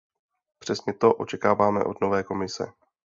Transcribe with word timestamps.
Přesně 0.59 0.93
to 0.93 1.13
očekáváme 1.13 1.83
od 1.83 2.01
nové 2.01 2.23
Komise. 2.23 2.73